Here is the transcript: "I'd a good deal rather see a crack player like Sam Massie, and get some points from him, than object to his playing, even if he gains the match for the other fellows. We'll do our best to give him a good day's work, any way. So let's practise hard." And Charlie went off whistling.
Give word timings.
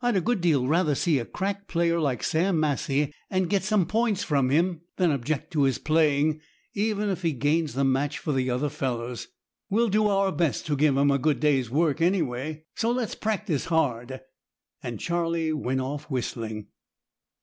"I'd 0.00 0.16
a 0.16 0.22
good 0.22 0.40
deal 0.40 0.66
rather 0.66 0.94
see 0.94 1.18
a 1.18 1.26
crack 1.26 1.68
player 1.68 2.00
like 2.00 2.22
Sam 2.22 2.58
Massie, 2.58 3.12
and 3.28 3.50
get 3.50 3.62
some 3.62 3.84
points 3.84 4.24
from 4.24 4.48
him, 4.48 4.80
than 4.96 5.10
object 5.10 5.50
to 5.52 5.64
his 5.64 5.76
playing, 5.76 6.40
even 6.72 7.10
if 7.10 7.20
he 7.20 7.32
gains 7.34 7.74
the 7.74 7.84
match 7.84 8.16
for 8.18 8.32
the 8.32 8.48
other 8.48 8.70
fellows. 8.70 9.28
We'll 9.68 9.90
do 9.90 10.06
our 10.08 10.32
best 10.32 10.64
to 10.68 10.76
give 10.78 10.96
him 10.96 11.10
a 11.10 11.18
good 11.18 11.40
day's 11.40 11.68
work, 11.68 12.00
any 12.00 12.22
way. 12.22 12.64
So 12.74 12.90
let's 12.90 13.14
practise 13.14 13.66
hard." 13.66 14.22
And 14.82 14.98
Charlie 14.98 15.52
went 15.52 15.82
off 15.82 16.04
whistling. 16.10 16.68